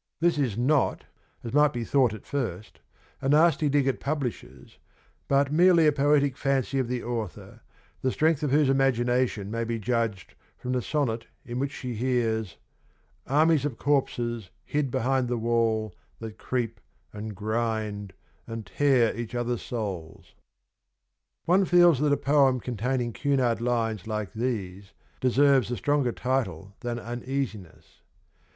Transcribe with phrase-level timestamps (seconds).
[0.24, 1.02] This is not
[1.42, 2.78] (as might be thought at first)
[3.20, 4.78] a nasty dig at publishers,
[5.26, 7.58] but merely a poetic fancy of the author,
[8.00, 12.56] the strength of whose imagination may be judged from the sonnet in which she hears
[13.26, 16.78] Armies of corpses hid behind the wall That creep
[17.12, 18.12] and grind
[18.46, 20.36] and tear each other's souls.
[21.46, 26.96] One feels that a poem containing Cunard lines like these deserve a stronger title than'
[27.10, 28.02] Uneasiness.'